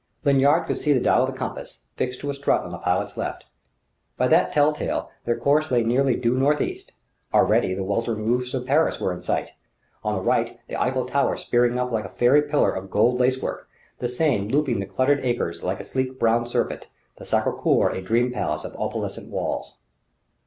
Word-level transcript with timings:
Lanyard 0.25 0.65
could 0.65 0.81
see 0.81 0.93
the 0.93 0.99
dial 0.99 1.25
of 1.25 1.31
the 1.31 1.37
compass, 1.37 1.81
fixed 1.95 2.19
to 2.21 2.31
a 2.31 2.33
strut 2.33 2.63
on 2.63 2.71
the 2.71 2.79
pilot's 2.79 3.17
left. 3.17 3.45
By 4.17 4.27
that 4.29 4.51
telltale 4.51 5.11
their 5.25 5.37
course 5.37 5.69
lay 5.69 5.83
nearly 5.83 6.15
due 6.15 6.35
northeast. 6.35 6.93
Already 7.31 7.75
the 7.75 7.83
weltering 7.83 8.25
roofs 8.25 8.55
of 8.55 8.65
Paris 8.65 8.99
were 8.99 9.13
in 9.13 9.21
sight, 9.21 9.51
to 10.03 10.11
the 10.13 10.19
right, 10.21 10.59
the 10.67 10.81
Eiffel 10.81 11.05
Tower 11.05 11.37
spearing 11.37 11.77
up 11.77 11.91
like 11.91 12.05
a 12.05 12.09
fairy 12.09 12.41
pillar 12.41 12.71
of 12.71 12.89
gold 12.89 13.19
lace 13.19 13.39
work, 13.39 13.69
the 13.99 14.09
Seine 14.09 14.49
looping 14.49 14.79
the 14.79 14.87
cluttered 14.87 15.23
acres 15.23 15.61
like 15.61 15.79
a 15.79 15.83
sleek 15.85 16.17
brown 16.17 16.47
serpent, 16.47 16.87
the 17.17 17.23
Sacré 17.23 17.55
Coeur 17.55 17.91
a 17.91 18.01
dream 18.01 18.31
palace 18.31 18.63
of 18.65 18.75
opalescent 18.77 19.29
walls. 19.29 19.75